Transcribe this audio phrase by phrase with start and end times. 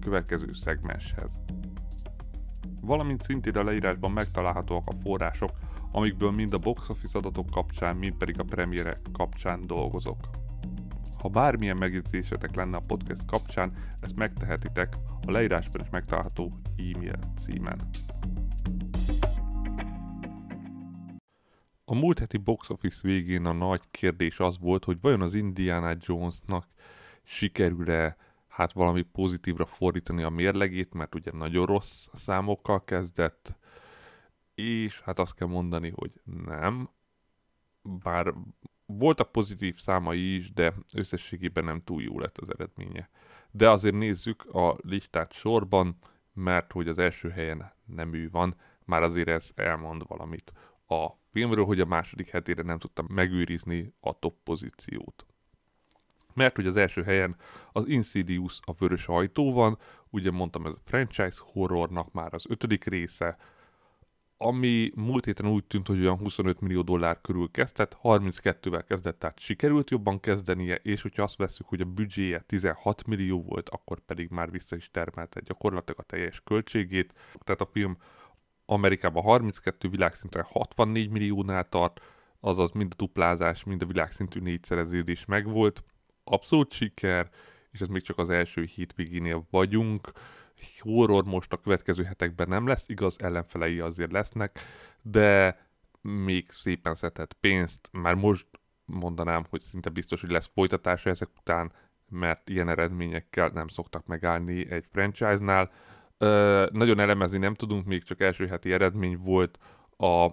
[0.00, 1.32] következő szegmenshez.
[2.80, 5.50] Valamint szintén a leírásban megtalálhatóak a források,
[5.92, 10.16] amikből mind a box office adatok kapcsán, mind pedig a premierek kapcsán dolgozok.
[11.18, 14.96] Ha bármilyen megjegyzésetek lenne a podcast kapcsán, ezt megtehetitek
[15.26, 17.88] a leírásban is megtalálható e-mail címen.
[21.84, 25.96] A múlt heti box office végén a nagy kérdés az volt, hogy vajon az Indiana
[26.00, 26.66] Jonesnak
[27.22, 28.16] sikerül-e
[28.60, 33.58] hát valami pozitívra fordítani a mérlegét, mert ugye nagyon rossz számokkal kezdett,
[34.54, 36.12] és hát azt kell mondani, hogy
[36.46, 36.90] nem,
[37.82, 38.34] bár
[38.86, 43.10] voltak pozitív számai is, de összességében nem túl jó lett az eredménye.
[43.50, 45.98] De azért nézzük a listát sorban,
[46.32, 50.52] mert hogy az első helyen nem ő van, már azért ez elmond valamit
[50.86, 55.26] a filmről, hogy a második hetére nem tudtam megőrizni a top pozíciót.
[56.34, 57.36] Mert hogy az első helyen
[57.72, 59.78] az Insidious a vörös ajtó van,
[60.10, 63.36] ugye mondtam, ez a franchise horrornak már az ötödik része,
[64.42, 69.38] ami múlt héten úgy tűnt, hogy olyan 25 millió dollár körül kezdett, 32-vel kezdett, tehát
[69.38, 74.30] sikerült jobban kezdenie, és hogyha azt veszük, hogy a büdzséje 16 millió volt, akkor pedig
[74.30, 77.12] már vissza is termelte gyakorlatilag a teljes költségét.
[77.44, 77.96] Tehát a film
[78.64, 82.00] Amerikában 32, világszinten 64 milliónál tart,
[82.40, 85.82] azaz mind a duplázás, mind a világszintű négyszereződés megvolt.
[86.24, 87.30] Abszolút siker,
[87.70, 90.12] és ez még csak az első hétvégénél vagyunk.
[90.78, 94.60] Horror most a következő hetekben nem lesz, igaz, ellenfelei azért lesznek,
[95.02, 95.58] de
[96.00, 97.88] még szépen szedhet pénzt.
[97.92, 98.46] Már most
[98.84, 101.72] mondanám, hogy szinte biztos, hogy lesz folytatása ezek után,
[102.08, 105.70] mert ilyen eredményekkel nem szoktak megállni egy franchise-nál.
[106.18, 109.58] Ö, nagyon elemezni nem tudunk, még csak első heti eredmény volt
[109.96, 110.28] a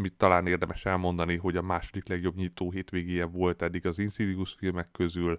[0.00, 4.90] mit talán érdemes elmondani, hogy a második legjobb nyitó hétvégéje volt eddig az Insidious filmek
[4.92, 5.38] közül,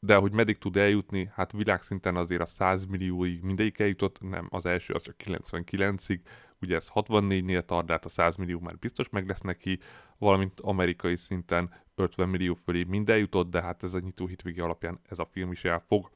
[0.00, 4.66] de hogy meddig tud eljutni, hát világszinten azért a 100 millióig mindegyik eljutott, nem, az
[4.66, 6.20] első az csak 99-ig,
[6.60, 9.78] ugye ez 64-nél tart, de hát a 100 millió már biztos meg lesz neki,
[10.18, 15.00] valamint amerikai szinten 50 millió fölé mind eljutott, de hát ez a nyitó hétvége alapján
[15.08, 16.10] ez a film is elfog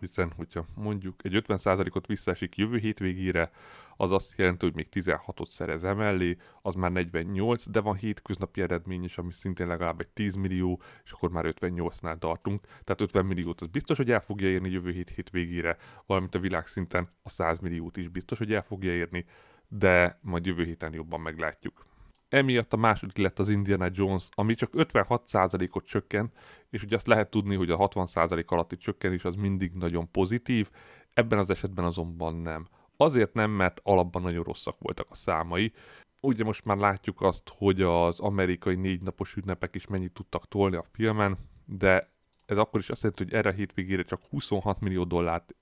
[0.00, 3.50] hiszen hogyha mondjuk egy 50%-ot visszaesik jövő hétvégére,
[3.96, 9.04] az azt jelenti, hogy még 16-ot szerez emellé, az már 48, de van hétköznapi eredmény
[9.04, 12.66] is, ami szintén legalább egy 10 millió, és akkor már 58-nál tartunk.
[12.66, 17.08] Tehát 50 milliót az biztos, hogy el fogja érni jövő hét hétvégére, valamint a világszinten
[17.22, 19.24] a 100 milliót is biztos, hogy el fogja érni,
[19.68, 21.86] de majd jövő héten jobban meglátjuk.
[22.28, 26.32] Emiatt a második lett az Indiana Jones, ami csak 56%-ot csökkent,
[26.70, 30.70] és ugye azt lehet tudni, hogy a 60% alatti csökkenés az mindig nagyon pozitív,
[31.12, 32.68] ebben az esetben azonban nem.
[33.04, 35.72] Azért nem, mert alapban nagyon rosszak voltak a számai.
[36.20, 40.76] Ugye most már látjuk azt, hogy az amerikai négy napos ünnepek is mennyit tudtak tolni
[40.76, 42.12] a filmen, de
[42.46, 45.54] ez akkor is azt jelenti, hogy erre a hétvégére csak 26 millió dollárt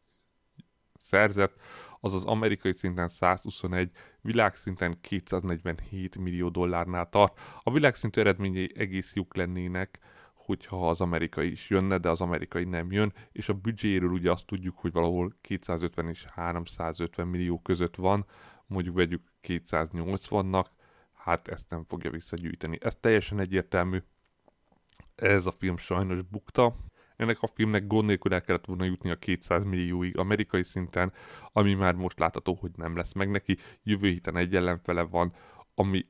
[0.98, 1.60] szerzett,
[2.00, 7.40] azaz amerikai szinten 121, világszinten 247 millió dollárnál tart.
[7.62, 9.98] A világszintű eredményei egész jók lennének,
[10.52, 14.46] hogyha az amerikai is jönne, de az amerikai nem jön, és a büdzséről ugye azt
[14.46, 18.26] tudjuk, hogy valahol 250 és 350 millió között van,
[18.66, 20.64] mondjuk vegyük 280-nak,
[21.12, 22.78] hát ezt nem fogja visszagyűjteni.
[22.80, 23.98] Ez teljesen egyértelmű.
[25.14, 26.72] Ez a film sajnos bukta,
[27.16, 31.12] ennek a filmnek gond nélkül el kellett volna jutni a 200 millióig amerikai szinten,
[31.52, 33.56] ami már most látható, hogy nem lesz meg neki.
[33.82, 35.34] Jövő héten egy ellenfele van,
[35.74, 36.06] ami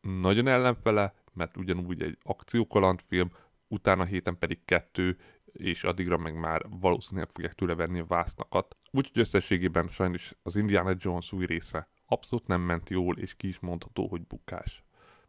[0.00, 3.30] nagyon ellenfele, mert ugyanúgy egy akciókalandfilm,
[3.68, 5.18] utána héten pedig kettő,
[5.52, 8.74] és addigra meg már valószínűleg fogják tőle venni a vásznakat.
[8.90, 13.58] Úgyhogy összességében sajnos az Indiana Jones új része abszolút nem ment jól, és ki is
[13.58, 14.84] mondható, hogy bukás.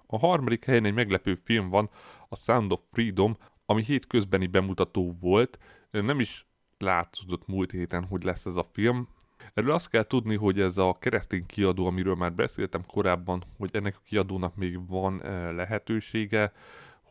[0.05, 1.89] A harmadik helyen egy meglepő film van,
[2.29, 5.59] a Sound of Freedom, ami hétközbeni bemutató volt,
[5.91, 6.47] nem is
[6.77, 9.07] látszódott múlt héten, hogy lesz ez a film.
[9.53, 13.95] Erről azt kell tudni, hogy ez a keresztény kiadó, amiről már beszéltem korábban, hogy ennek
[13.95, 16.51] a kiadónak még van eh, lehetősége,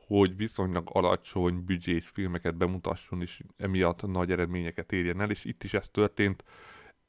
[0.06, 5.74] hogy viszonylag alacsony büdzsés filmeket bemutasson, és emiatt nagy eredményeket érjen el, és itt is
[5.74, 6.44] ez történt.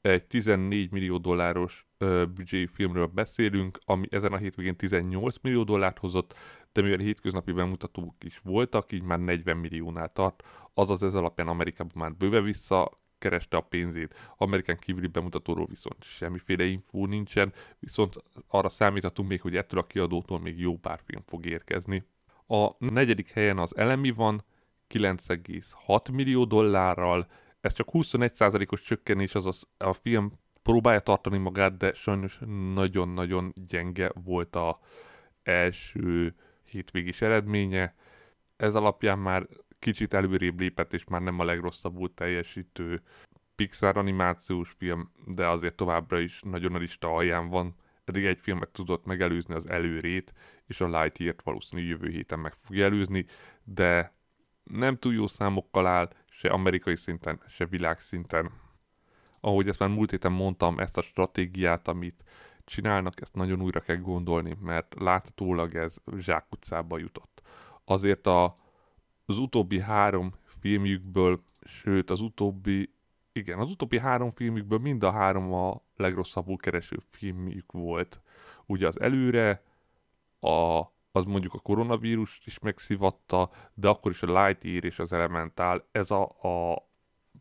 [0.00, 1.86] Egy 14 millió dolláros
[2.34, 6.34] büdzséi filmről beszélünk, ami ezen a hétvégén 18 millió dollárt hozott,
[6.72, 10.42] de mivel hétköznapi bemutatók is voltak, így már 40 milliónál tart,
[10.74, 14.14] azaz ez alapján Amerikában már bőve vissza kereste a pénzét.
[14.36, 18.14] Amerikán kívüli bemutatóról viszont semmiféle infó nincsen, viszont
[18.48, 22.04] arra számíthatunk még, hogy ettől a kiadótól még jó pár film fog érkezni.
[22.50, 24.44] A negyedik helyen az elemi van,
[24.94, 27.26] 9,6 millió dollárral,
[27.60, 32.38] ez csak 21%-os csökkenés, azaz a film próbálja tartani magát, de sajnos
[32.74, 34.78] nagyon-nagyon gyenge volt a
[35.42, 36.34] első
[36.70, 37.94] hétvégis eredménye.
[38.56, 39.46] Ez alapján már
[39.78, 43.02] kicsit előrébb lépett, és már nem a legrosszabbul teljesítő
[43.54, 47.74] Pixar animációs film, de azért továbbra is nagyon a lista alján van.
[48.08, 50.32] Eddig egy filmet tudott megelőzni az előrét,
[50.66, 53.26] és a Lightyear-t valószínűleg jövő héten meg fogja előzni,
[53.64, 54.16] de
[54.64, 58.50] nem túl jó számokkal áll, se amerikai szinten, se világszinten.
[59.40, 62.24] Ahogy ezt már múlt héten mondtam, ezt a stratégiát, amit
[62.64, 67.42] csinálnak, ezt nagyon újra kell gondolni, mert láthatólag ez zsákutcába jutott.
[67.84, 68.54] Azért a,
[69.26, 72.92] az utóbbi három filmjükből, sőt az utóbbi,
[73.32, 78.20] igen, az utóbbi három filmjükből mind a három a legrosszabbul kereső filmjük volt.
[78.66, 79.62] Ugye az előre,
[80.40, 80.80] a,
[81.12, 86.10] az mondjuk a koronavírus is megszivatta, de akkor is a Lightyear és az Elemental, ez
[86.10, 86.86] a, a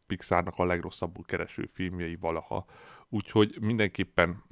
[0.08, 2.66] Pixarnak a legrosszabbul kereső filmjei valaha.
[3.10, 4.44] Úgyhogy mindenképpen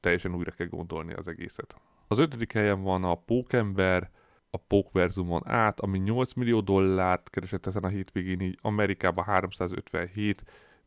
[0.00, 1.76] teljesen újra kell gondolni az egészet.
[2.08, 4.10] Az ötödik helyen van a Pókember,
[4.50, 10.44] a Pókverzumon át, ami 8 millió dollárt keresett ezen a hétvégén, így Amerikában 357,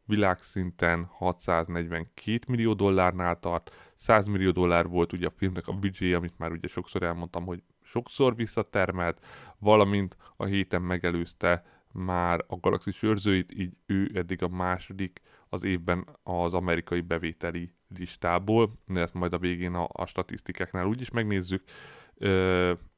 [0.07, 6.37] világszinten 642 millió dollárnál tart, 100 millió dollár volt ugye a filmnek a büdzsé, amit
[6.37, 9.25] már ugye sokszor elmondtam, hogy sokszor visszatermelt,
[9.59, 16.07] valamint a héten megelőzte már a Galaxis őrzőit, így ő eddig a második az évben
[16.23, 21.63] az amerikai bevételi listából, de ezt majd a végén a, a statisztikáknál úgyis megnézzük.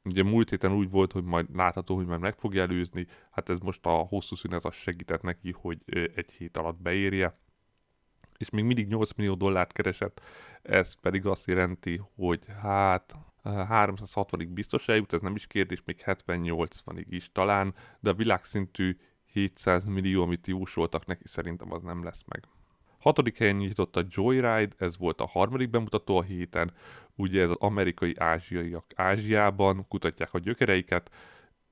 [0.03, 3.59] Ugye múlt héten úgy volt, hogy majd látható, hogy már meg fogja előzni, hát ez
[3.59, 5.77] most a hosszú szünet az segített neki, hogy
[6.15, 7.39] egy hét alatt beérje,
[8.37, 10.21] és még mindig 8 millió dollárt keresett,
[10.61, 17.05] ez pedig azt jelenti, hogy hát 360-ig biztos eljut, ez nem is kérdés, még 70-80-ig
[17.09, 22.47] is talán, de a világszintű 700 millió, amit jósoltak neki, szerintem az nem lesz meg.
[22.99, 26.73] Hatodik helyen nyitott a Joyride, ez volt a harmadik bemutató a héten.
[27.15, 31.11] Ugye ez az amerikai ázsiaiak Ázsiában kutatják a gyökereiket.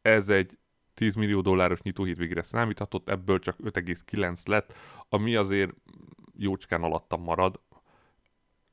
[0.01, 0.57] Ez egy
[0.94, 4.74] 10 millió dolláros nyitó hétvégére számíthatott, ebből csak 5,9 lett,
[5.09, 5.74] ami azért
[6.38, 7.59] jócskán alattam marad,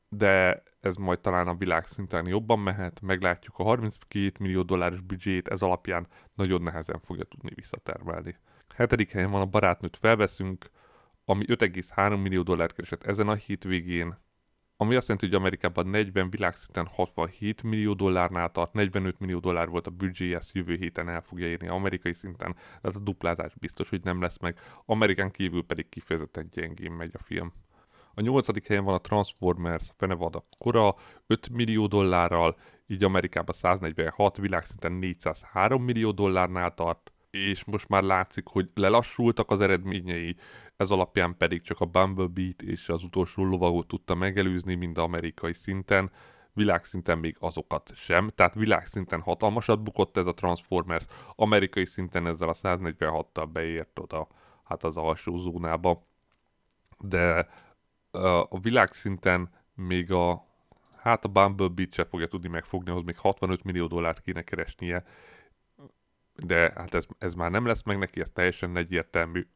[0.08, 5.62] de ez majd talán a világszinten jobban mehet, meglátjuk a 32 millió dolláros büdzsét, ez
[5.62, 8.36] alapján nagyon nehezen fogja tudni visszatermelni.
[8.74, 10.70] Hetedik helyen van a barátnőt felveszünk,
[11.24, 14.22] ami 5,3 millió dollár keresett ezen a hétvégén,
[14.76, 19.86] ami azt jelenti, hogy Amerikában 40, világszinten 67 millió dollárnál tart, 45 millió dollár volt
[19.86, 24.02] a büdzsé, ezt jövő héten el fogja érni amerikai szinten, tehát a duplázás biztos, hogy
[24.02, 27.52] nem lesz meg, Amerikán kívül pedig kifejezetten gyengén megy a film.
[28.14, 30.94] A nyolcadik helyen van a Transformers Fenevada Kora,
[31.26, 32.56] 5 millió dollárral,
[32.86, 39.60] így Amerikában 146, világszinten 403 millió dollárnál tart, és most már látszik, hogy lelassultak az
[39.60, 40.36] eredményei,
[40.76, 46.10] ez alapján pedig csak a Bumblebee-t és az utolsó lovagot tudta megelőzni, mind amerikai szinten,
[46.52, 51.04] világszinten még azokat sem, tehát világszinten hatalmasat bukott ez a Transformers,
[51.36, 54.28] amerikai szinten ezzel a 146-tal beért oda,
[54.64, 56.06] hát az alsó zónába,
[56.98, 57.48] de
[58.48, 60.46] a világszinten még a
[60.96, 65.04] hát a Bumblebee-t se fogja tudni megfogni, ahhoz még 65 millió dollárt kéne keresnie,
[66.36, 69.46] de hát ez, ez már nem lesz meg neki, ez teljesen egyértelmű.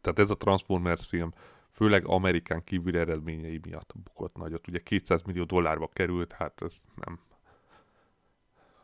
[0.00, 1.32] Tehát ez a Transformers film
[1.70, 4.68] főleg Amerikán kívül eredményei miatt bukott nagyot.
[4.68, 7.20] Ugye 200 millió dollárba került, hát ez nem.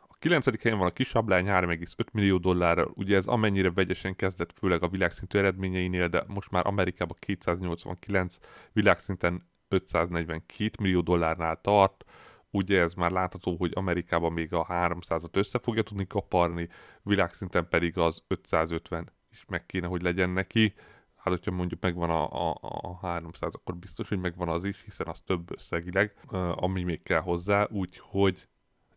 [0.07, 0.61] A 9.
[0.61, 2.91] helyen van a kis ablány 3,5 millió dollárral.
[2.95, 8.37] Ugye ez amennyire vegyesen kezdett, főleg a világszintű eredményeinél, de most már Amerikában 289,
[8.73, 12.05] világszinten 542 millió dollárnál tart
[12.51, 16.69] ugye ez már látható, hogy Amerikában még a 300-at össze fogja tudni kaparni,
[17.03, 20.73] világszinten pedig az 550 is meg kéne, hogy legyen neki.
[21.27, 25.07] Hát, hogyha mondjuk megvan a, a, a 300, akkor biztos, hogy megvan az is, hiszen
[25.07, 26.13] az több összegileg,
[26.55, 28.47] ami még kell hozzá, úgyhogy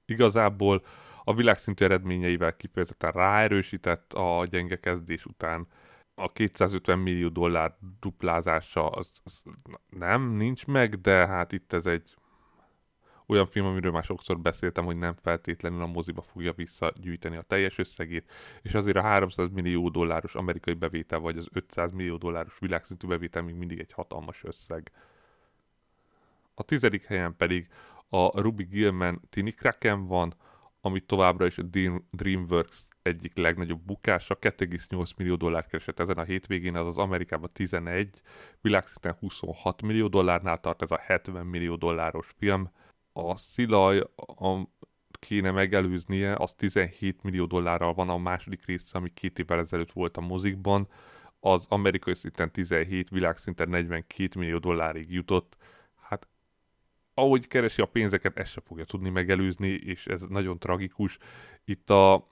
[0.04, 0.82] igazából
[1.24, 5.66] a világszintű eredményeivel kifejezetten ráerősített a gyenge kezdés után.
[6.14, 9.42] A 250 millió dollár duplázása az, az
[9.88, 12.14] nem, nincs meg, de hát itt ez egy
[13.30, 17.78] olyan film, amiről már sokszor beszéltem, hogy nem feltétlenül a moziba fogja visszagyűjteni a teljes
[17.78, 18.30] összegét,
[18.62, 23.42] és azért a 300 millió dolláros amerikai bevétel, vagy az 500 millió dolláros világszintű bevétel
[23.42, 24.90] még mindig egy hatalmas összeg.
[26.54, 27.68] A tizedik helyen pedig
[28.08, 30.34] a Ruby Gilman Tini Kraken van,
[30.80, 31.62] amit továbbra is a
[32.10, 38.20] DreamWorks egyik legnagyobb bukása, 2,8 millió dollár keresett ezen a hétvégén, az az Amerikában 11,
[38.60, 42.70] világszinten 26 millió dollárnál tart ez a 70 millió dolláros film.
[43.12, 44.68] A Szilaj a,
[45.12, 50.16] kéne megelőznie, az 17 millió dollárral van a második rész, ami két évvel ezelőtt volt
[50.16, 50.88] a mozikban,
[51.40, 55.56] az amerikai szinten 17, világszinten 42 millió dollárig jutott.
[56.00, 56.28] Hát
[57.14, 61.18] ahogy keresi a pénzeket, ezt se fogja tudni megelőzni, és ez nagyon tragikus.
[61.64, 62.28] Itt a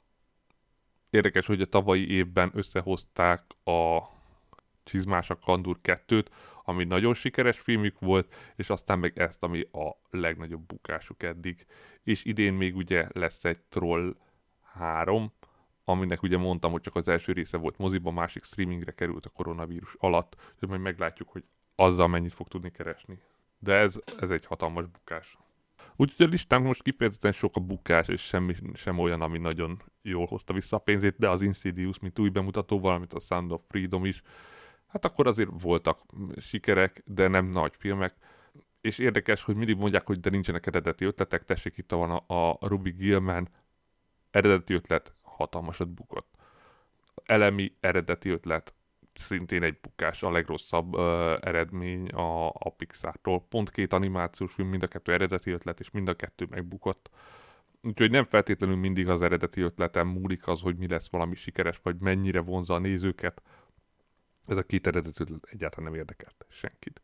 [1.11, 3.99] érdekes, hogy a tavalyi évben összehozták a
[4.85, 6.27] Csizmásak Kandur 2-t,
[6.69, 11.67] ami nagyon sikeres filmük volt, és aztán meg ezt, ami a legnagyobb bukásuk eddig.
[12.03, 14.17] És idén még ugye lesz egy Troll
[14.73, 15.33] 3,
[15.85, 19.95] aminek ugye mondtam, hogy csak az első része volt moziban, másik streamingre került a koronavírus
[19.99, 21.45] alatt, hogy majd meglátjuk, hogy
[21.75, 23.19] azzal mennyit fog tudni keresni.
[23.59, 25.39] De ez, ez egy hatalmas bukás.
[25.97, 30.27] Úgyhogy a listán most kifejezetten sok a bukás, és semmi sem olyan, ami nagyon jól
[30.27, 34.05] hozta vissza a pénzét, de az Insidious, mint új bemutató, valamint a Sound of Freedom
[34.05, 34.23] is,
[34.89, 36.01] hát akkor azért voltak
[36.37, 38.15] sikerek, de nem nagy filmek.
[38.81, 42.59] És érdekes, hogy mindig mondják, hogy de nincsenek eredeti ötletek, tessék itt van a, a
[42.61, 43.49] Ruby Gilman
[44.31, 46.35] eredeti ötlet, hatalmasat bukott.
[47.25, 48.75] Elemi eredeti ötlet,
[49.13, 51.03] szintén egy bukás, a legrosszabb uh,
[51.41, 53.47] eredmény a, a Pixar-tól.
[53.49, 57.11] Pont két animációs film, mind a kettő eredeti ötlet, és mind a kettő megbukott.
[57.83, 61.97] Úgyhogy nem feltétlenül mindig az eredeti ötletem múlik az, hogy mi lesz valami sikeres, vagy
[62.01, 63.43] mennyire vonza a nézőket.
[64.49, 67.03] Ez a két eredeti ötlet egyáltalán nem érdekelt senkit.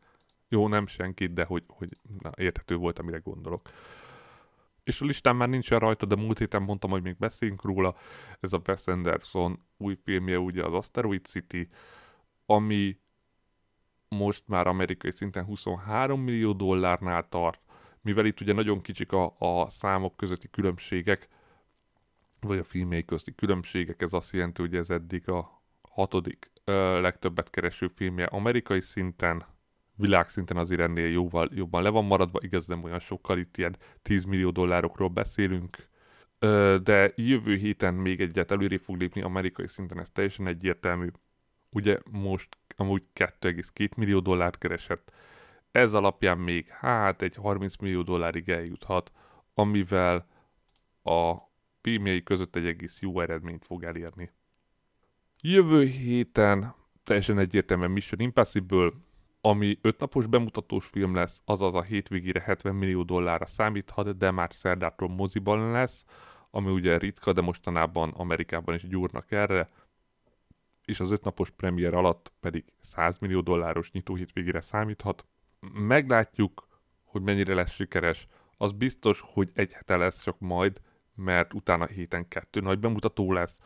[0.49, 3.71] Jó, nem senkit, de hogy, hogy na, érthető volt, amire gondolok
[4.85, 7.97] és a listán már nincsen rajta, de múlt héten mondtam, hogy még beszéljünk róla.
[8.41, 11.69] Ez a Wes Anderson új filmje, ugye az Asteroid City,
[12.47, 12.99] ami
[14.09, 17.61] most már amerikai szinten 23 millió dollárnál tart,
[18.01, 21.29] mivel itt ugye nagyon kicsik a, a számok közötti különbségek,
[22.41, 27.51] vagy a filmjei közti különbségek, ez azt jelenti, hogy ez eddig a hatodik ö, legtöbbet
[27.51, 29.45] kereső filmje amerikai szinten,
[29.97, 34.25] világszinten azért ennél jóval jobban le van maradva, igaz nem olyan sokkal, itt ilyen 10
[34.25, 35.89] millió dollárokról beszélünk,
[36.83, 41.09] de jövő héten még egyet előré fog lépni amerikai szinten, ez teljesen egyértelmű.
[41.71, 45.13] Ugye most amúgy 2,2 millió dollárt keresett,
[45.71, 49.13] ez alapján még hát egy 30 millió dollárig eljuthat,
[49.55, 50.27] amivel
[51.03, 51.35] a
[51.81, 54.33] filmjei között egy egész jó eredményt fog elérni.
[55.47, 58.91] Jövő héten teljesen egyértelműen Mission Impossible,
[59.41, 65.09] ami ötnapos bemutatós film lesz, azaz a hétvégére 70 millió dollárra számíthat, de már szerdától
[65.09, 66.05] moziban lesz,
[66.51, 69.69] ami ugye ritka, de mostanában Amerikában is gyúrnak erre,
[70.85, 75.25] és az ötnapos premier alatt pedig 100 millió dolláros nyitó hétvégére számíthat.
[75.73, 76.67] Meglátjuk,
[77.05, 78.27] hogy mennyire lesz sikeres.
[78.57, 80.81] Az biztos, hogy egy hete lesz csak majd,
[81.15, 83.57] mert utána héten kettő nagy bemutató lesz,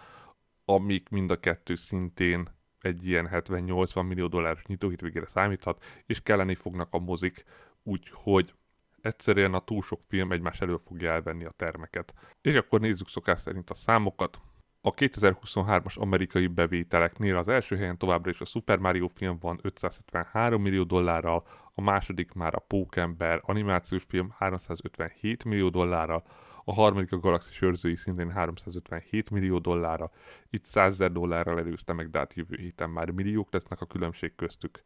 [0.70, 2.48] amik mind a kettő szintén
[2.80, 7.44] egy ilyen 70-80 millió dolláros nyitóhit végére számíthat, és kelleni fognak a mozik,
[7.82, 8.54] úgyhogy
[9.00, 12.14] egyszerűen a túl sok film egymás elől fogja elvenni a termeket.
[12.40, 14.38] És akkor nézzük szokás szerint a számokat.
[14.80, 20.62] A 2023-as amerikai bevételeknél az első helyen továbbra is a Super Mario film van 573
[20.62, 26.24] millió dollárral, a második már a Pókember animációs film 357 millió dollárral,
[26.68, 30.10] a harmadik a Galaxis őrzői szintén 357 millió dollárra,
[30.50, 34.34] itt 100 ezer dollárral előzte meg, de hát jövő héten már milliók lesznek a különbség
[34.34, 34.82] köztük.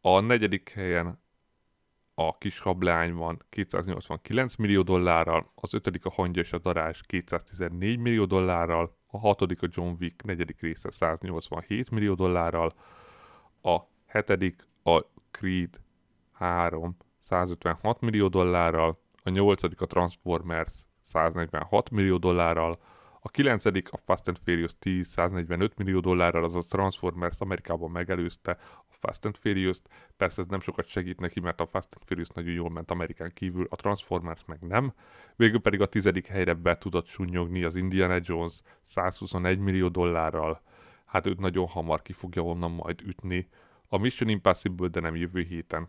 [0.00, 1.20] A negyedik helyen
[2.14, 7.98] a kis hablány van 289 millió dollárral, az ötödik a hangya és a darázs 214
[7.98, 12.72] millió dollárral, a hatodik a John Wick negyedik része 187 millió dollárral,
[13.62, 15.00] a hetedik a
[15.30, 15.80] Creed
[16.32, 16.96] 3
[17.28, 22.78] 156 millió dollárral, a nyolcadik a Transformers 146 millió dollárral,
[23.22, 28.94] a kilencedik a Fast and Furious 10 145 millió dollárral, a Transformers Amerikában megelőzte a
[29.00, 29.88] Fast and Furious-t.
[30.16, 33.30] Persze ez nem sokat segít neki, mert a Fast and Furious nagyon jól ment Amerikán
[33.34, 34.92] kívül, a Transformers meg nem.
[35.36, 40.60] Végül pedig a tizedik helyre be tudott sunyogni az Indiana Jones 121 millió dollárral.
[41.04, 43.48] Hát őt nagyon hamar ki fogja onnan majd ütni.
[43.88, 45.88] A Mission Impossible, de nem jövő héten.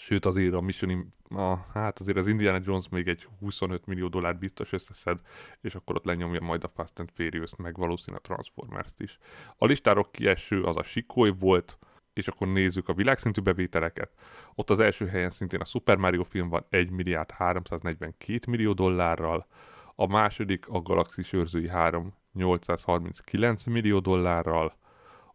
[0.00, 4.38] Sőt, azért a Mission, a, hát azért az Indiana Jones még egy 25 millió dollárt
[4.38, 5.20] biztos összeszed,
[5.60, 9.18] és akkor ott lenyomja majd a Fast and Furious, meg valószínűleg a Transformers-t is.
[9.56, 11.78] A listáról kieső az a Sikoly volt,
[12.12, 14.10] és akkor nézzük a világszintű bevételeket.
[14.54, 19.46] Ott az első helyen szintén a Super Mario film van 1 milliárd 342 millió dollárral,
[19.94, 24.76] a második a Galaxis őrzői 3 839 millió dollárral,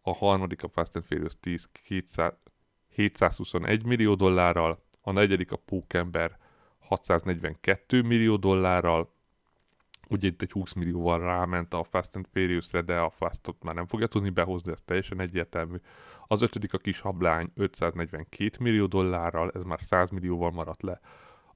[0.02, 2.32] a harmadik a Fast and Furious 10 200,
[3.00, 6.38] 721 millió dollárral, a negyedik a Pókember
[6.78, 9.10] 642 millió dollárral,
[10.10, 13.86] Ugye itt egy 20 millióval ráment a Fast and Furious-re, de a Fastot már nem
[13.86, 15.76] fogja tudni behozni, ez teljesen egyértelmű.
[16.26, 21.00] Az ötödik a kis hablány 542 millió dollárral, ez már 100 millióval maradt le.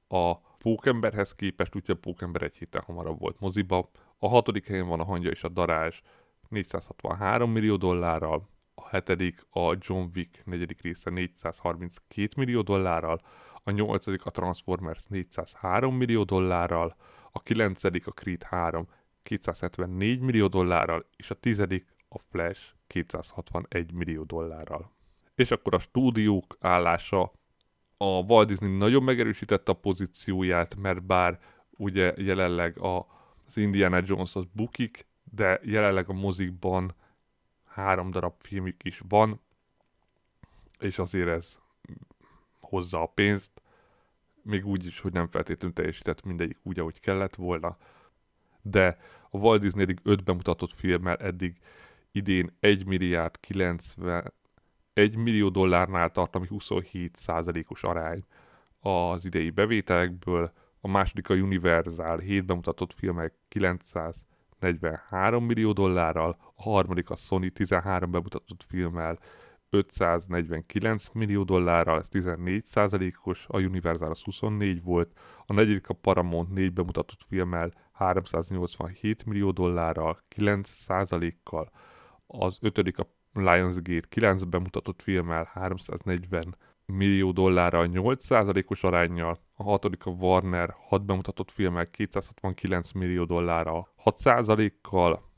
[0.08, 3.90] A Pókemberhez képest, úgyhogy a Pókember egy héttel hamarabb volt moziba.
[4.18, 6.00] A hatodik helyen van a hangya és a darázs
[6.48, 13.20] 463 millió dollárral, a hetedik a John Wick negyedik része 432 millió dollárral,
[13.64, 16.96] a nyolcadik a Transformers 403 millió dollárral,
[17.32, 18.88] a kilencedik a Creed 3
[19.22, 24.92] 274 millió dollárral, és a tizedik a Flash 261 millió dollárral.
[25.34, 27.32] És akkor a stúdiók állása
[27.96, 31.38] a Walt Disney nagyon megerősítette a pozícióját, mert bár
[31.70, 32.98] ugye jelenleg a,
[33.46, 36.94] az Indiana Jones az bukik, de jelenleg a mozikban
[37.74, 39.40] három darab filmük is van,
[40.78, 41.58] és azért ez
[42.60, 43.50] hozza a pénzt,
[44.42, 47.76] még úgy is, hogy nem feltétlenül teljesített mindegyik úgy, ahogy kellett volna,
[48.62, 48.98] de
[49.30, 51.58] a Walt Disney eddig 5 bemutatott filmmel eddig
[52.12, 54.32] idén 1 milliárd 90
[54.92, 58.24] 1 millió dollárnál tart, ami 27 százalékos arány
[58.80, 63.34] az idei bevételekből, a második a Universal 7 bemutatott filmek
[64.64, 69.18] 943 millió dollárral, a harmadik a Sony 13 bemutatott filmmel
[69.70, 76.50] 549 millió dollárral, ez 14 százalékos, a Universal az 24 volt, a negyedik a Paramount
[76.50, 81.70] 4 bemutatott filmmel 387 millió dollárral, 9 százalékkal,
[82.26, 86.56] az ötödik a Lionsgate 9 bemutatott filmmel 340
[86.86, 93.88] millió dollárral 8 százalékos arányjal, a hatodik a Warner 6 bemutatott filmmel 269 millió dollárral
[93.96, 95.32] 6 százalékkal,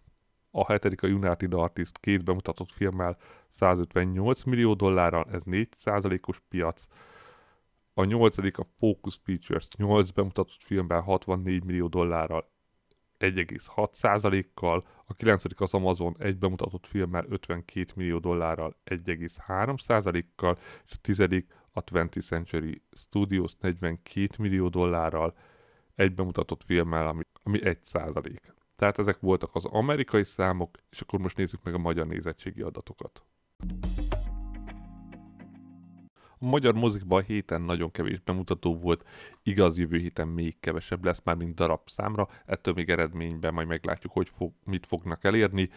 [0.50, 3.16] a hetedik a United Artist két bemutatott filmmel
[3.48, 6.86] 158 millió dollárral, ez 4%-os piac.
[7.94, 12.50] A nyolcadik a Focus Features 8 bemutatott filmben 64 millió dollárral,
[13.18, 21.54] 1,6%-kal, a kilencedik az Amazon egy bemutatott filmmel 52 millió dollárral 1,3%-kal, és a tizedik
[21.72, 25.36] a 20th Century Studios 42 millió dollárral
[25.94, 28.38] egy bemutatott filmmel, ami, ami 1%.
[28.76, 33.24] Tehát ezek voltak az amerikai számok, és akkor most nézzük meg a magyar nézettségi adatokat.
[36.38, 39.04] A magyar mozikban a héten nagyon kevés bemutató volt,
[39.42, 44.12] igaz jövő héten még kevesebb lesz már, mint darab számra, ettől még eredményben majd meglátjuk,
[44.12, 45.70] hogy fog, mit fognak elérni.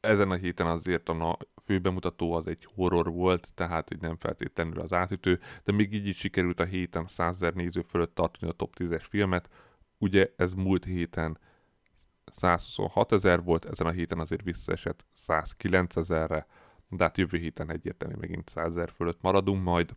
[0.00, 4.80] Ezen a héten azért a fő bemutató az egy horror volt, tehát hogy nem feltétlenül
[4.80, 8.74] az átütő, de még így is sikerült a héten 100 néző fölött tartani a top
[8.78, 9.48] 10-es filmet.
[9.98, 11.38] Ugye ez múlt héten
[12.24, 16.46] 126 ezer volt, ezen a héten azért visszaesett 109 ezerre,
[16.88, 19.92] de hát jövő héten egyértelmű megint 100 ezer fölött maradunk majd,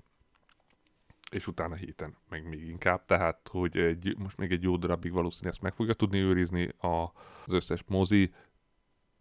[1.32, 5.54] és utána héten meg még inkább, tehát hogy egy, most még egy jó darabig valószínűleg
[5.54, 7.12] ezt meg fogja tudni őrizni a,
[7.46, 8.34] az összes mozi,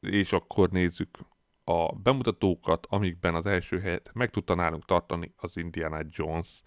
[0.00, 1.18] és akkor nézzük
[1.64, 6.62] a bemutatókat, amikben az első helyet meg tudta nálunk tartani az Indiana Jones.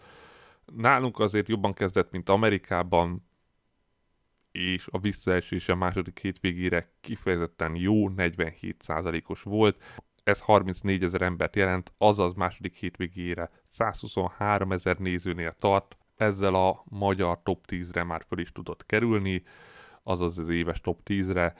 [0.65, 3.29] Nálunk azért jobban kezdett, mint Amerikában,
[4.51, 9.83] és a visszaesés a második hétvégére kifejezetten jó, 47%-os volt.
[10.23, 15.97] Ez 34 ezer embert jelent, azaz második hétvégére 123 ezer nézőnél tart.
[16.15, 19.43] Ezzel a magyar top 10-re már föl is tudott kerülni,
[20.03, 21.55] azaz az éves top 10-re,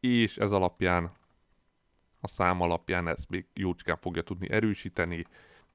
[0.00, 1.12] és ez alapján,
[2.20, 5.24] a szám alapján ezt még jócskán fogja tudni erősíteni,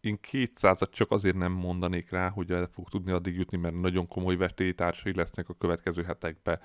[0.03, 4.07] én 200-at csak azért nem mondanék rá, hogy el fog tudni addig jutni, mert nagyon
[4.07, 6.59] komoly vetélytársai lesznek a következő hetekben,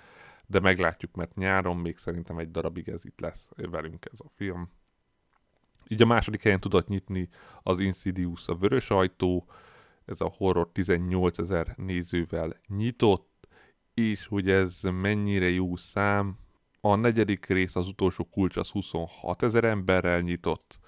[0.46, 4.70] de meglátjuk, mert nyáron még szerintem egy darabig ez itt lesz velünk ez a film.
[5.88, 7.28] Így a második helyen tudott nyitni
[7.62, 9.46] az Insidious a Vörös Ajtó,
[10.04, 13.48] ez a horror 18 ezer nézővel nyitott,
[13.94, 16.38] és hogy ez mennyire jó szám,
[16.80, 20.78] a negyedik rész, az utolsó kulcs az 26 ezer emberrel nyitott,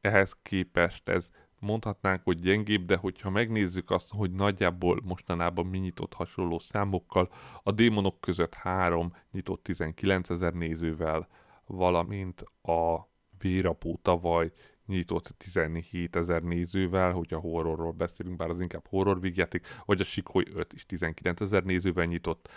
[0.00, 6.12] ehhez képest ez mondhatnánk, hogy gyengébb, de hogyha megnézzük azt, hogy nagyjából mostanában mi nyitott
[6.12, 11.28] hasonló számokkal, a démonok között három nyitott 19 ezer nézővel,
[11.66, 13.09] valamint a
[13.40, 14.52] Vérapó tavaly
[14.86, 20.44] nyitott 17 ezer nézővel, hogyha horrorról beszélünk, bár az inkább horror vígjáték, vagy a Sikoly
[20.54, 22.48] 5 is 19 ezer nézővel nyitott.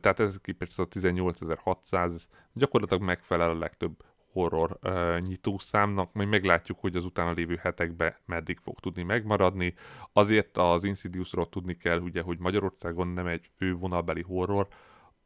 [0.00, 6.96] Tehát ez képest a 18.600 gyakorlatilag megfelel a legtöbb horror uh, nyitószámnak, majd meglátjuk, hogy
[6.96, 9.74] az utána lévő hetekben meddig fog tudni megmaradni.
[10.12, 14.68] Azért az Insidious-ról tudni kell, ugye, hogy Magyarországon nem egy fővonalbeli horror,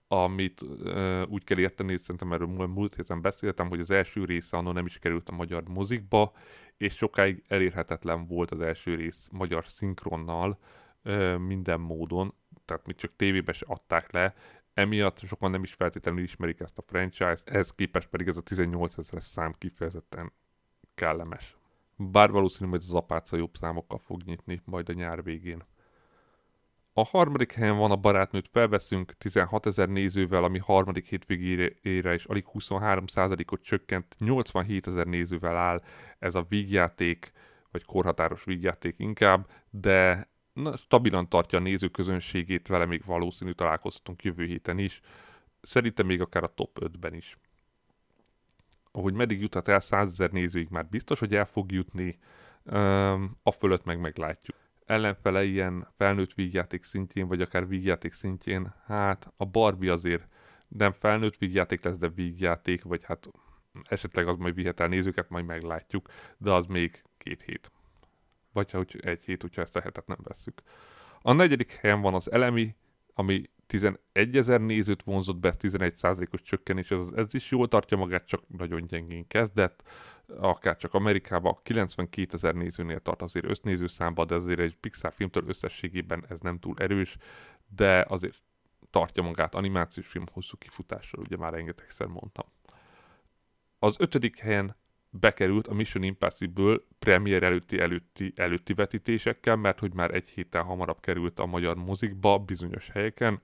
[0.08, 4.72] amit uh, úgy kell érteni, szerintem erről múlt héten beszéltem, hogy az első része annól
[4.72, 6.32] nem is került a magyar mozikba,
[6.76, 10.58] és sokáig elérhetetlen volt az első rész magyar szinkronnal
[11.04, 14.34] uh, minden módon, tehát még csak tévébe se adták le,
[14.76, 18.98] emiatt sokan nem is feltétlenül ismerik ezt a franchise, ehhez képest pedig ez a 18
[18.98, 20.32] ezeres szám kifejezetten
[20.94, 21.56] kellemes.
[21.96, 25.64] Bár valószínű, hogy az apáca jobb számokkal fog nyitni majd a nyár végén.
[26.98, 32.44] A harmadik helyen van a barátnőt felveszünk 16 ezer nézővel, ami harmadik hétvégére is alig
[32.52, 35.82] 23%-ot csökkent, 87 ezer nézővel áll
[36.18, 37.32] ez a vígjáték,
[37.70, 44.44] vagy korhatáros vígjáték inkább, de na, stabilan tartja a nézőközönségét, vele még valószínű találkozhatunk jövő
[44.44, 45.00] héten is,
[45.60, 47.38] szerintem még akár a top 5-ben is.
[48.92, 52.18] Ahogy meddig juthat el 100 ezer nézőig már biztos, hogy el fog jutni,
[53.42, 59.44] a fölött meg meglátjuk ellenfele ilyen felnőtt vígjáték szintjén, vagy akár vígjáték szintjén, hát a
[59.44, 60.28] Barbie azért
[60.68, 63.30] nem felnőtt vígjáték lesz, de vígjáték, vagy hát
[63.88, 67.70] esetleg az majd vihet el nézőket, majd meglátjuk, de az még két hét.
[68.52, 70.62] Vagy hogy egy hét, hogyha ezt a hetet nem vesszük.
[71.22, 72.74] A negyedik helyen van az elemi,
[73.14, 73.98] ami 11
[74.36, 79.26] ezer nézőt vonzott be, 11%-os csökkenés, ez, ez is jól tartja magát, csak nagyon gyengén
[79.26, 79.82] kezdett
[80.28, 85.48] akár csak Amerikában 92 ezer nézőnél tart azért össznéző számba, de azért egy Pixar filmtől
[85.48, 87.16] összességében ez nem túl erős,
[87.76, 88.42] de azért
[88.90, 92.46] tartja magát animációs film hosszú kifutással, ugye már rengetegszer mondtam.
[93.78, 94.76] Az ötödik helyen
[95.10, 101.00] bekerült a Mission Impossible premier előtti, előtti, előtti vetítésekkel, mert hogy már egy héttel hamarabb
[101.00, 103.42] került a magyar mozikba bizonyos helyeken.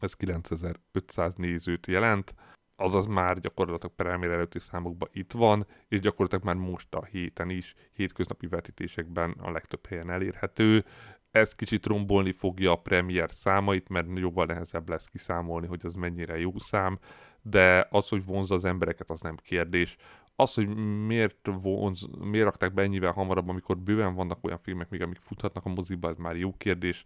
[0.00, 2.34] Ez 9500 nézőt jelent,
[2.80, 7.74] azaz már gyakorlatilag premier előtti számokban itt van, és gyakorlatilag már most a héten is,
[7.92, 10.84] hétköznapi vetítésekben a legtöbb helyen elérhető.
[11.30, 16.38] Ez kicsit rombolni fogja a premier számait, mert jóval nehezebb lesz kiszámolni, hogy az mennyire
[16.38, 16.98] jó szám,
[17.42, 19.96] de az, hogy vonzza az embereket, az nem kérdés.
[20.36, 20.68] Az, hogy
[21.06, 25.64] miért, vonz, miért rakták be ennyivel hamarabb, amikor bőven vannak olyan filmek, még amik futhatnak
[25.64, 27.04] a moziba, ez már jó kérdés.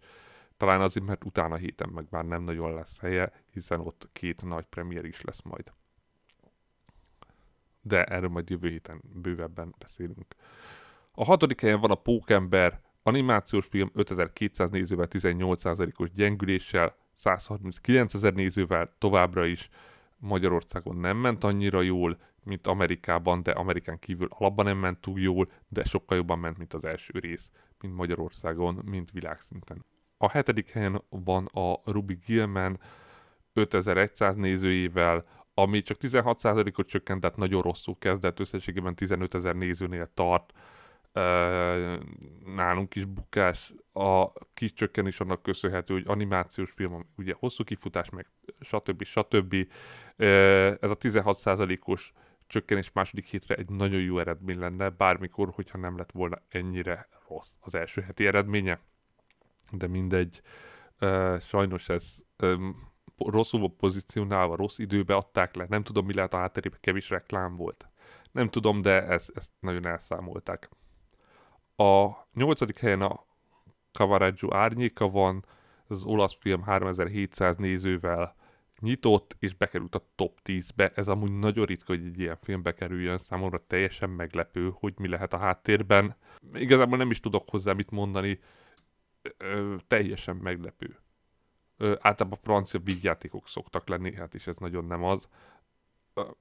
[0.63, 4.65] Talán azért, mert utána héten meg már nem nagyon lesz helye, hiszen ott két nagy
[4.65, 5.73] premier is lesz majd.
[7.81, 10.35] De erről majd jövő héten bővebben beszélünk.
[11.11, 18.95] A hatodik helyen van a Pókember, animációs film 5200 nézővel 18%-os gyengüléssel, 139 ezer nézővel
[18.97, 19.69] továbbra is
[20.17, 25.51] Magyarországon nem ment annyira jól, mint Amerikában, de Amerikán kívül alapban nem ment túl jól,
[25.67, 29.85] de sokkal jobban ment, mint az első rész, mint Magyarországon, mint világszinten.
[30.23, 32.79] A hetedik helyen van a Ruby Gilman
[33.53, 40.53] 5100 nézőjével, ami csak 16%-ot csökkent, tehát nagyon rosszul kezdett, összességében 15 ezer nézőnél tart.
[42.55, 48.29] nálunk is bukás, a kis csökkenés annak köszönhető, hogy animációs film, ugye hosszú kifutás, meg
[48.59, 49.03] stb.
[49.03, 49.55] stb.
[50.15, 52.11] ez a 16%-os
[52.47, 57.51] csökkenés második hétre egy nagyon jó eredmény lenne, bármikor, hogyha nem lett volna ennyire rossz
[57.59, 58.79] az első heti eredménye
[59.77, 60.41] de mindegy.
[61.41, 62.17] Sajnos ez
[63.17, 67.87] rosszul pozícionálva, rossz időbe adták le, nem tudom mi lehet a hátterében, kevés reklám volt.
[68.31, 70.69] Nem tudom, de ezt, ezt nagyon elszámolták.
[71.75, 73.25] A nyolcadik helyen a
[73.91, 75.45] Cavareggio árnyéka van,
[75.87, 78.35] az olasz film 3700 nézővel
[78.79, 80.91] nyitott, és bekerült a top 10-be.
[80.95, 85.33] Ez amúgy nagyon ritka, hogy egy ilyen film bekerüljön, számomra teljesen meglepő, hogy mi lehet
[85.33, 86.15] a háttérben.
[86.53, 88.39] Igazából nem is tudok hozzá mit mondani,
[89.37, 90.99] ö, teljesen meglepő.
[91.77, 95.27] Ö, általában francia vígjátékok szoktak lenni, hát is ez nagyon nem az.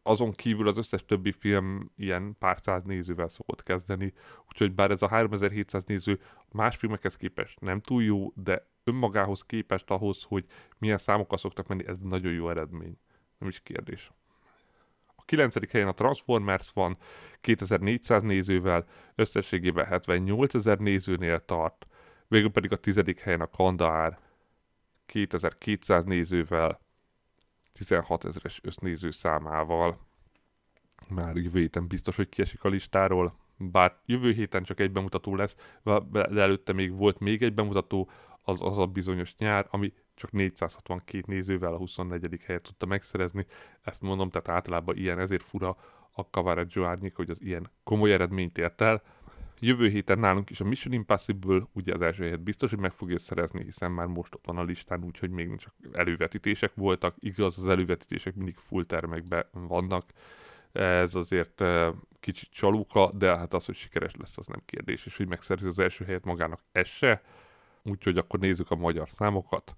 [0.02, 4.12] Azon kívül az összes többi film ilyen pár száz nézővel szokott kezdeni,
[4.48, 9.90] úgyhogy bár ez a 3700 néző más filmekhez képest nem túl jó, de önmagához képest
[9.90, 10.44] ahhoz, hogy
[10.78, 12.98] milyen számokkal szoktak menni, ez nagyon jó eredmény.
[13.38, 14.12] Nem is kérdés.
[15.06, 15.70] A 9.
[15.70, 16.96] helyen a Transformers van
[17.40, 21.86] 2400 nézővel, összességében 78 ezer nézőnél tart,
[22.32, 24.18] Végül pedig a tizedik helyen a Kandahár
[25.06, 26.80] 2200 nézővel,
[27.72, 29.98] 16 ezeres össznéző számával.
[31.08, 35.56] Már jövő héten biztos, hogy kiesik a listáról, bár jövő héten csak egy bemutató lesz,
[36.10, 38.10] de előtte még volt még egy bemutató,
[38.42, 42.40] az, az a bizonyos nyár, ami csak 462 nézővel a 24.
[42.46, 43.46] helyet tudta megszerezni.
[43.82, 45.76] Ezt mondom, tehát általában ilyen, ezért fura
[46.12, 49.02] a Cavareggio árnyék, hogy az ilyen komoly eredményt ért el.
[49.64, 53.18] Jövő héten nálunk is a Mission Impossible, ugye az első helyet biztos, hogy meg fogja
[53.18, 57.14] szerezni, hiszen már most ott van a listán, úgyhogy még csak elővetítések voltak.
[57.18, 60.10] Igaz, az elővetítések mindig full termekben vannak.
[60.72, 61.62] Ez azért
[62.20, 65.06] kicsit csalóka, de hát az, hogy sikeres lesz, az nem kérdés.
[65.06, 67.22] És hogy megszerzi az első helyet magának, ez se.
[67.82, 69.76] Úgyhogy akkor nézzük a magyar számokat,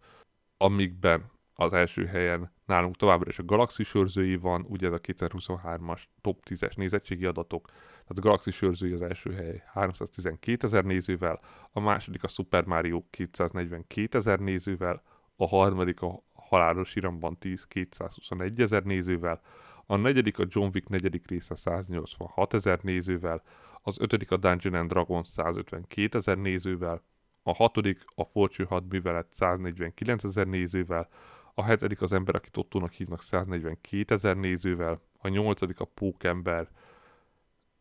[0.56, 6.02] amikben az első helyen nálunk továbbra is a Galaxy őrzői van, ugye ez a 2023-as
[6.20, 7.68] top 10-es nézettségi adatok,
[8.06, 11.40] tehát a Galaxy őrzői az első hely 312 ezer nézővel,
[11.72, 15.02] a második a Super Mario 242 ezer nézővel,
[15.36, 19.40] a harmadik a Halálos Iramban 10 221 ezer nézővel,
[19.86, 23.42] a negyedik a John Wick negyedik része 186 ezer nézővel,
[23.82, 27.02] az ötödik a Dungeon and Dragons 152 ezer nézővel,
[27.42, 31.08] a hatodik a Fortune 6 művelet 149 ezer nézővel,
[31.54, 36.68] a hetedik az ember, akit Ottónak hívnak 142 ezer nézővel, a nyolcadik a Pókember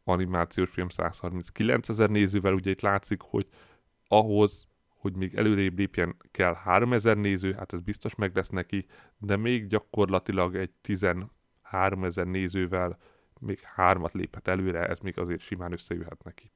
[0.03, 3.47] animációs film 139 ezer nézővel, ugye itt látszik, hogy
[4.07, 8.85] ahhoz, hogy még előrébb lépjen kell 3000 néző, hát ez biztos meg lesz neki,
[9.17, 11.29] de még gyakorlatilag egy 13
[12.03, 12.97] ezer nézővel
[13.39, 16.51] még hármat léphet előre, ez még azért simán összejöhet neki.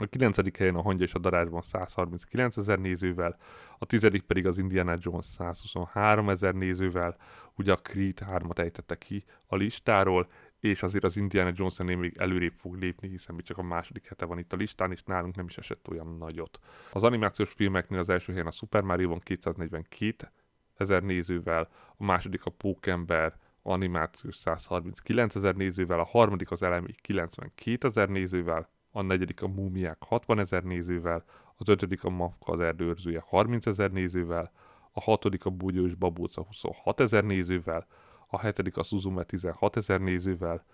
[0.00, 0.56] A 9.
[0.58, 3.36] helyen a Hangya és a Darázsban 139 ezer nézővel,
[3.78, 4.22] a 10.
[4.26, 7.16] pedig az Indiana Jones 123 ezer nézővel,
[7.56, 12.54] ugye a Creed 3-at ejtette ki a listáról, és azért az Indiana jones még előrébb
[12.56, 15.46] fog lépni, hiszen mi csak a második hete van itt a listán, és nálunk nem
[15.46, 16.58] is esett olyan nagyot.
[16.92, 20.32] Az animációs filmeknél az első helyen a Super Mario van 242
[20.76, 27.88] ezer nézővel, a második a Pókember animációs 139 ezer nézővel, a harmadik az Elemi 92
[27.88, 31.24] ezer nézővel, a negyedik a Múmiák 60 ezer nézővel,
[31.56, 34.52] az ötödik a Mafka az erdőrzője 30 ezer nézővel,
[34.92, 37.86] a hatodik a Búgyó és Babóca 26 ezer nézővel,
[38.28, 40.64] a hetedik a Suzume 16 ezer nézővel,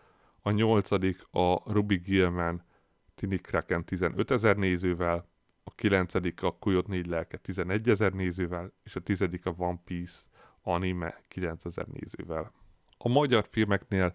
[0.43, 2.64] a nyolcadik a Ruby Gilman
[3.14, 5.29] Tini Kraken 15 ezer nézővel,
[5.64, 10.19] a kilencedik a Kujot 4 lelke 11 ezer nézővel, és a tizedik a One Piece
[10.62, 12.53] anime 9 ezer nézővel.
[12.99, 14.14] A magyar filmeknél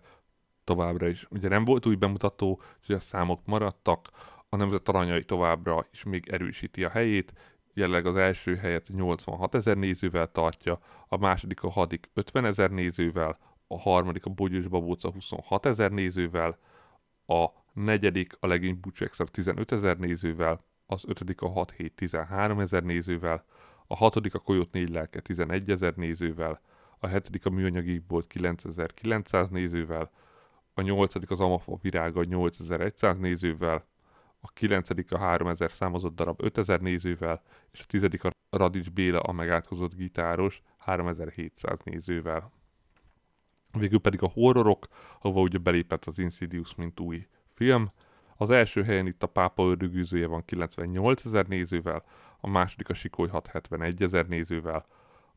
[0.64, 1.28] továbbra is.
[1.30, 4.10] Ugye nem volt új bemutató, hogy a számok maradtak,
[4.50, 7.34] a Nemzet Aranyai továbbra is még erősíti a helyét,
[7.74, 13.38] jelenleg az első helyet 86 ezer nézővel tartja, a második a Hadik 50 ezer nézővel,
[13.68, 16.58] a harmadik a Bogyós Babóca 26 ezer nézővel,
[17.26, 22.84] a negyedik a Legény Extra 15 ezer nézővel, az ötödik a 6 7 13 ezer
[22.84, 23.46] nézővel,
[23.88, 26.62] a hatodik a Koyot 4 lelke 11 ezer nézővel,
[27.00, 30.12] a hetedik a Műanyagi Bolt 9900 nézővel,
[30.74, 33.86] a nyolcadik az Amafa Virága 8100 nézővel,
[34.40, 39.32] a kilencedik a 3000 számozott darab 5000 nézővel, és a tizedik a Radics Béla a
[39.32, 42.52] megátkozott gitáros 3700 nézővel.
[43.72, 44.88] Végül pedig a horrorok,
[45.20, 47.88] ahova ugye belépett az Insidious, mint új film.
[48.38, 52.04] Az első helyen itt a Pápa ördögűzője van 98 ezer nézővel,
[52.40, 54.86] a második a Sikoly 671 ezer nézővel,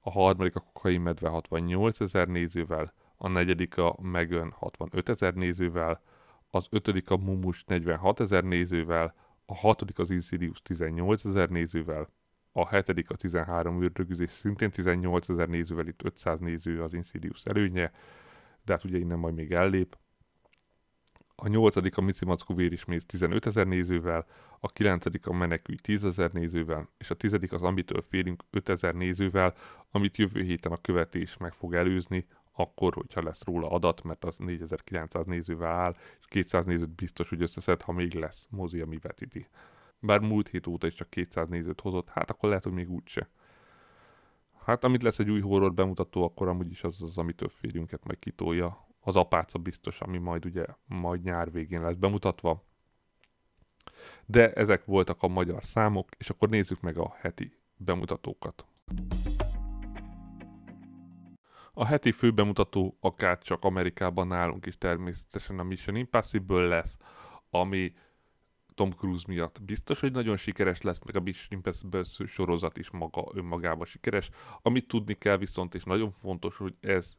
[0.01, 6.01] a harmadik a Kokai Medve 68 ezer nézővel, a negyedik a Megön 65 ezer nézővel,
[6.55, 9.15] az ötödik a Mumus 46 ezer nézővel,
[9.47, 12.09] a hatodik az Insidious 18 ezer nézővel,
[12.53, 17.93] a hetedik a 13 ürdögüzés szintén 18 ezer nézővel, itt 500 néző az Insidious előnye,
[18.65, 19.97] de hát ugye innen majd még ellép.
[21.35, 24.27] A nyolcadik a Mici Mackó Vérismész 15 ezer nézővel,
[24.61, 28.95] a kilencedik a Menekülj 10 ezer nézővel, és a tizedik az Amitől félünk 5 ezer
[28.95, 29.55] nézővel,
[29.91, 34.37] amit jövő héten a követés meg fog előzni, akkor, hogyha lesz róla adat, mert az
[34.37, 39.47] 4900 nézővel áll, és 200 nézőt biztos, hogy összeszed, ha még lesz mozi, ami vetíti.
[39.99, 43.29] Bár múlt hét óta is csak 200 nézőt hozott, hát akkor lehet, hogy még úgyse.
[44.65, 48.19] Hát amit lesz egy új horror bemutató, akkor amúgy is az az, amitől férjünket majd
[48.19, 48.87] kitolja.
[49.01, 52.65] Az apáca biztos, ami majd ugye majd nyár végén lesz bemutatva.
[54.27, 58.67] De ezek voltak a magyar számok, és akkor nézzük meg a heti bemutatókat.
[61.75, 66.97] A heti főbemutató akár csak Amerikában nálunk is természetesen a Mission Impossible lesz,
[67.51, 67.93] ami
[68.75, 73.25] Tom Cruise miatt biztos, hogy nagyon sikeres lesz, meg a Mission Impossible sorozat is maga
[73.35, 74.31] önmagában sikeres.
[74.63, 77.17] Amit tudni kell viszont, és nagyon fontos, hogy ez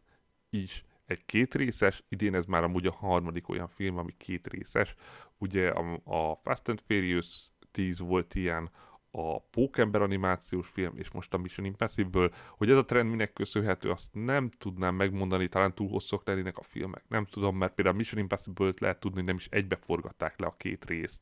[0.49, 4.93] is egy kétrészes, idén ez már amúgy a harmadik olyan film, ami kétrészes.
[5.37, 8.71] Ugye a, a Fast and Furious 10 volt ilyen,
[9.15, 13.89] a Pókember animációs film, és most a Mission Impossible, hogy ez a trend minek köszönhető,
[13.89, 17.03] azt nem tudnám megmondani, talán túl hosszúak lennének a filmek.
[17.07, 19.79] Nem tudom, mert például a Mission Impossible-t lehet tudni, hogy nem is egybe
[20.17, 21.21] le a két részt.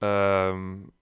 [0.00, 0.92] Um,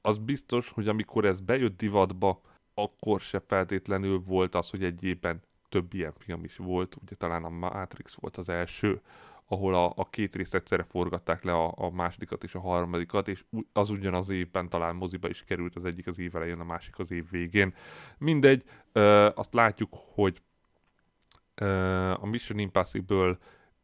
[0.00, 2.40] az biztos, hogy amikor ez bejött divatba,
[2.74, 7.44] akkor se feltétlenül volt az, hogy egy évben több ilyen film is volt, ugye talán
[7.44, 9.00] a Matrix volt az első,
[9.48, 13.44] ahol a, a két részt egyszerre forgatták le a, a másodikat és a harmadikat, és
[13.72, 17.10] az ugyanaz évben talán moziba is került az egyik az év elején, a másik az
[17.10, 17.74] év végén.
[18.18, 20.42] Mindegy, ö, azt látjuk, hogy
[21.54, 21.66] ö,
[22.10, 23.38] a Mission Impossible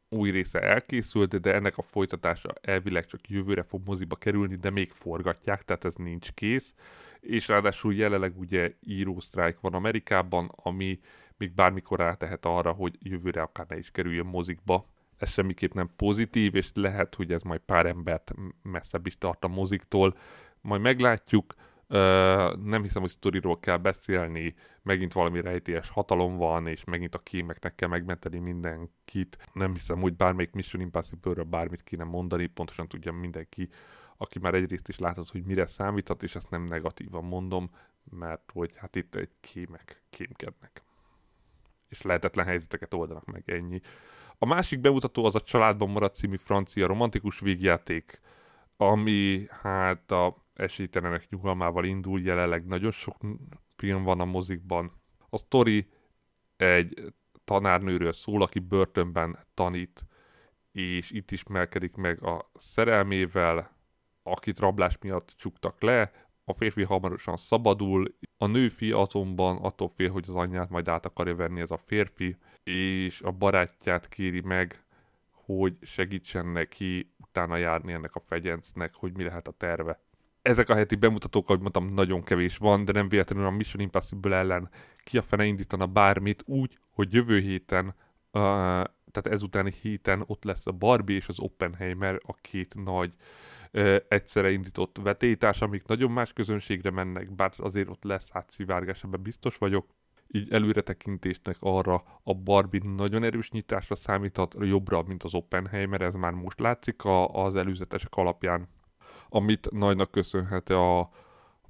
[0.09, 4.91] új része elkészült, de ennek a folytatása elvileg csak jövőre fog moziba kerülni, de még
[4.91, 6.75] forgatják, tehát ez nincs kész.
[7.21, 11.01] És ráadásul jelenleg ugye írósztrájk van Amerikában, ami
[11.37, 14.85] még bármikor rátehet arra, hogy jövőre akár ne is kerüljön mozikba,
[15.19, 19.49] ez semmiképp nem pozitív, és lehet, hogy ez majd pár embert messzebb is tart a
[19.49, 20.17] moziktól.
[20.61, 21.55] Majd meglátjuk,
[22.63, 27.75] nem hiszem, hogy sztoriról kell beszélni, megint valami rejtélyes hatalom van, és megint a kémeknek
[27.75, 29.49] kell megmenteni mindenkit.
[29.53, 33.69] Nem hiszem, hogy bármelyik Mission Impossible-ről bármit kéne mondani, pontosan tudja mindenki,
[34.17, 37.71] aki már egyrészt is látod, hogy mire számíthat, és ezt nem negatívan mondom,
[38.11, 40.83] mert hogy hát itt egy kémek kémkednek.
[41.89, 43.81] És lehetetlen helyzeteket oldanak meg, ennyi.
[44.39, 48.21] A másik bemutató az a Családban maradt című francia romantikus végjáték,
[48.77, 53.17] ami hát a esélytelenek nyugalmával indul, jelenleg nagyon sok
[53.77, 54.93] film van a mozikban.
[55.29, 55.89] A sztori
[56.57, 60.07] egy tanárnőről szól, aki börtönben tanít,
[60.73, 63.77] és itt ismerkedik meg a szerelmével,
[64.23, 66.13] akit rablás miatt csuktak le,
[66.45, 71.35] a férfi hamarosan szabadul, a nőfi azonban attól fél, hogy az anyját majd át akarja
[71.35, 74.85] venni ez a férfi, és a barátját kéri meg,
[75.31, 80.01] hogy segítsen neki utána járni ennek a fegyencnek, hogy mi lehet a terve.
[80.43, 84.37] Ezek a heti bemutatók, ahogy mondtam, nagyon kevés van, de nem véletlenül a Mission Impossible
[84.37, 84.71] ellen
[85.05, 87.93] ki a fene indítana bármit úgy, hogy jövő héten, uh,
[89.11, 93.44] tehát ezutáni héten ott lesz a Barbie és az Oppenheimer, a két nagy uh,
[94.09, 99.57] egyszerre indított vetétás, amik nagyon más közönségre mennek, bár azért ott lesz átszivárgás, ebben biztos
[99.57, 99.87] vagyok.
[100.27, 106.33] Így előretekintésnek arra a Barbie nagyon erős nyitásra számíthat, jobbra, mint az Oppenheimer, ez már
[106.33, 108.69] most látszik a, az előzetesek alapján,
[109.29, 111.11] amit nagynak köszönhet a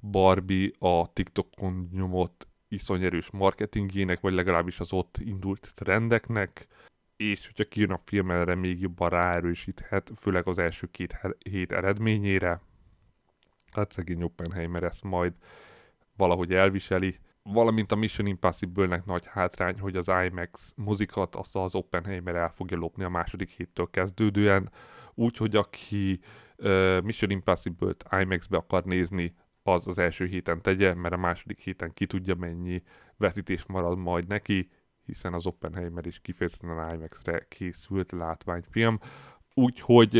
[0.01, 6.67] Barbie a TikTokon nyomott iszony erős marketingének, vagy legalábbis az ott indult trendeknek,
[7.17, 11.17] és hogyha kijön a film erre még jobban ráerősíthet, főleg az első két
[11.49, 12.61] hét eredményére.
[13.71, 15.33] Hát szegény Oppenheimer ezt majd
[16.15, 17.19] valahogy elviseli
[17.53, 22.77] valamint a Mission Impossible-nek nagy hátrány, hogy az IMAX mozikat azt az Oppenheimer el fogja
[22.77, 24.71] lopni a második héttől kezdődően,
[25.13, 26.19] úgyhogy aki
[26.57, 31.93] uh, Mission Impossible-t IMAX-be akar nézni, az az első héten tegye, mert a második héten
[31.93, 32.83] ki tudja mennyi
[33.17, 34.69] vetítés marad majd neki,
[35.05, 38.99] hiszen az Oppenheimer is kifejezetten IMAX-re készült látványfilm.
[39.53, 40.17] Úgyhogy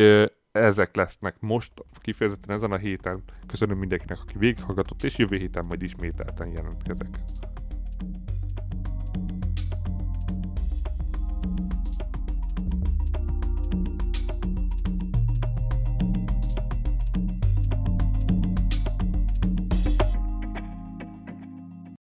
[0.52, 1.72] ezek lesznek most
[2.02, 3.24] kifejezetten ezen a héten.
[3.48, 7.20] Köszönöm mindenkinek, aki végighallgatott, és jövő héten majd ismételten jelentkezek.